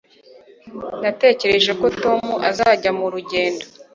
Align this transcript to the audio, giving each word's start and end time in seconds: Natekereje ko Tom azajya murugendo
Natekereje 1.01 1.71
ko 1.79 1.85
Tom 2.01 2.21
azajya 2.49 2.91
murugendo 2.97 3.65